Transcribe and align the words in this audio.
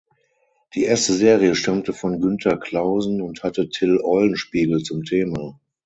Die 0.73 0.83
erste 0.85 1.13
Serie 1.13 1.53
stammte 1.53 1.93
von 1.93 2.19
Günther 2.19 2.57
Clausen 2.57 3.21
und 3.21 3.43
hatte 3.43 3.69
Till 3.69 4.01
Eulenspiegel 4.03 4.81
zum 4.81 5.03
Thema. 5.03 5.59